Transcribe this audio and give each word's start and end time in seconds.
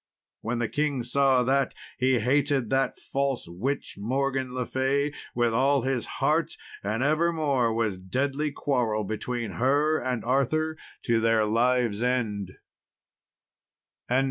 When 0.41 0.57
the 0.57 0.67
king 0.67 1.03
saw 1.03 1.43
that, 1.43 1.75
he 1.99 2.17
hated 2.17 2.71
that 2.71 2.97
false 2.97 3.47
witch 3.47 3.99
Morgan 3.99 4.51
le 4.51 4.65
Fay 4.65 5.13
with 5.35 5.53
all 5.53 5.83
his 5.83 6.07
heart, 6.17 6.57
and 6.83 7.03
evermore 7.03 7.71
was 7.71 7.99
deadly 7.99 8.51
quarrel 8.51 9.03
between 9.03 9.51
her 9.61 9.99
and 9.99 10.25
Arthur 10.25 10.75
to 11.03 11.19
their 11.19 11.45
lives' 11.45 12.01
end. 12.01 12.53